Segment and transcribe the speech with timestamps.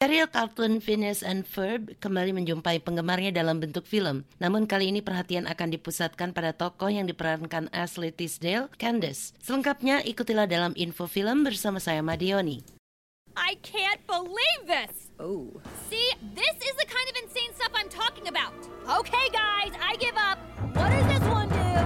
[0.00, 4.24] Serial kartun Phineas and Ferb kembali menjumpai penggemarnya dalam bentuk film.
[4.40, 9.36] Namun kali ini perhatian akan dipusatkan pada tokoh yang diperankan Ashley Tisdale, Candace.
[9.44, 12.64] Selengkapnya ikutilah dalam info film bersama saya Madioni.
[13.36, 15.12] I can't believe this!
[15.20, 15.52] Oh.
[15.92, 18.56] See, this is the kind of insane stuff I'm talking about.
[19.04, 20.40] Okay, guys, I give up.
[20.80, 21.76] What does this one do?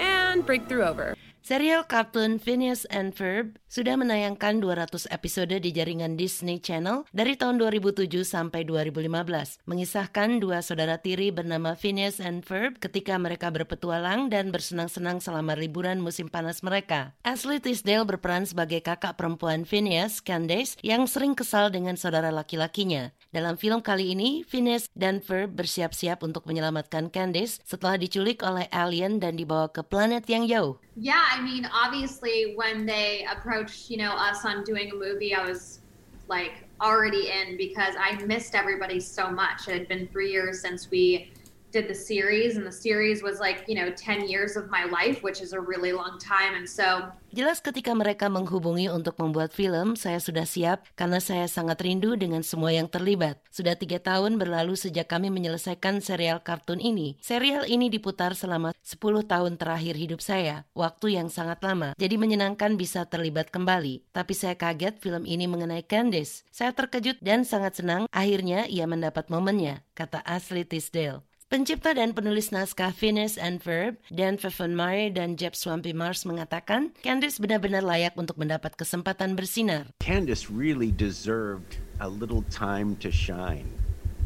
[0.00, 1.12] And breakthrough over.
[1.44, 7.60] Serial kartun Phineas and Ferb sudah menayangkan 200 episode di jaringan Disney Channel dari tahun
[7.60, 14.56] 2007 sampai 2015, mengisahkan dua saudara tiri bernama Phineas and Ferb ketika mereka berpetualang dan
[14.56, 17.12] bersenang-senang selama liburan musim panas mereka.
[17.28, 23.12] Ashley Tisdale berperan sebagai kakak perempuan Phineas, Candace, yang sering kesal dengan saudara laki-lakinya.
[23.36, 29.20] Dalam film kali ini, Phineas dan Ferb bersiap-siap untuk menyelamatkan Candace setelah diculik oleh alien
[29.20, 30.80] dan dibawa ke planet yang jauh.
[30.94, 35.44] Yeah, I mean, obviously, when they approached, you know, us on doing a movie, I
[35.44, 35.80] was
[36.28, 39.66] like already in because I missed everybody so much.
[39.66, 41.32] It had been three years since we
[41.74, 45.26] did the series, and the series was like, you know, 10 years of my life,
[45.26, 46.54] which is a really long time.
[46.54, 51.82] And so Jelas ketika mereka menghubungi untuk membuat film, saya sudah siap karena saya sangat
[51.82, 53.42] rindu dengan semua yang terlibat.
[53.50, 57.18] Sudah tiga tahun berlalu sejak kami menyelesaikan serial kartun ini.
[57.18, 61.98] Serial ini diputar selama 10 tahun terakhir hidup saya, waktu yang sangat lama.
[61.98, 64.06] Jadi menyenangkan bisa terlibat kembali.
[64.14, 66.46] Tapi saya kaget film ini mengenai Candice.
[66.54, 71.26] Saya terkejut dan sangat senang akhirnya ia mendapat momennya, kata Ashley Tisdale.
[71.52, 77.38] Pencipta dan penulis naskah Phineas and Ferb, Dan Pfeffermeyer dan Jeb Swampy Mars mengatakan, Candice
[77.38, 79.86] benar-benar layak untuk mendapat kesempatan bersinar.
[80.00, 83.68] Candice really deserved a little time to shine.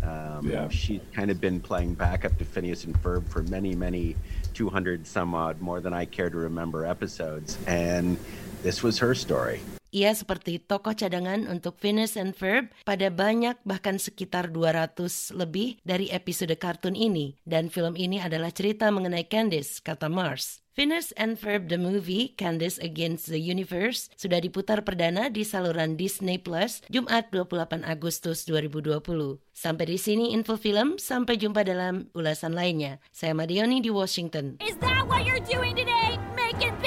[0.00, 0.70] Um, Yeah.
[0.70, 4.14] She's kind of been playing backup to Phineas and Ferb for many, many
[4.54, 7.58] 200 some odd, more than I care to remember episodes.
[7.66, 8.16] And
[8.62, 9.60] this was her story.
[9.88, 16.12] Ia seperti tokoh cadangan untuk Phineas and Ferb pada banyak bahkan sekitar 200 lebih dari
[16.12, 17.40] episode kartun ini.
[17.48, 20.60] Dan film ini adalah cerita mengenai Candice, kata Mars.
[20.78, 26.38] Phineas and Ferb The Movie, Candice Against the Universe, sudah diputar perdana di saluran Disney
[26.38, 29.02] Plus Jumat 28 Agustus 2020.
[29.50, 33.02] Sampai di sini info film, sampai jumpa dalam ulasan lainnya.
[33.10, 34.62] Saya Madioni di Washington.
[34.62, 36.14] Is that what you're doing today?
[36.38, 36.78] Making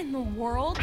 [0.00, 0.78] in the world?